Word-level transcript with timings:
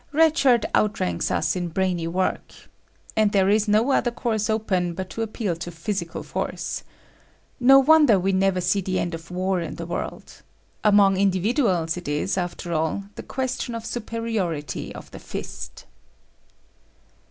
Red 0.11 0.35
Shirt 0.35 0.65
outranks 0.73 1.29
us 1.29 1.55
in 1.55 1.67
brainy 1.67 2.07
work. 2.07 2.51
And 3.15 3.31
there 3.33 3.49
is 3.49 3.67
no 3.67 3.91
other 3.91 4.09
course 4.09 4.49
open 4.49 4.95
but 4.95 5.11
to 5.11 5.21
appeal 5.21 5.55
to 5.57 5.69
physical 5.69 6.23
force. 6.23 6.81
No 7.59 7.77
wonder 7.77 8.17
we 8.19 8.31
never 8.33 8.61
see 8.61 8.81
the 8.81 8.97
end 8.97 9.13
of 9.13 9.29
war 9.29 9.61
in 9.61 9.75
the 9.75 9.85
world. 9.85 10.41
Among 10.83 11.17
individuals, 11.17 11.97
it 11.97 12.07
is, 12.07 12.35
after 12.35 12.73
all, 12.73 13.03
the 13.13 13.21
question 13.21 13.75
of 13.75 13.85
superiority 13.85 14.91
of 14.95 15.11
the 15.11 15.19
fist. 15.19 15.85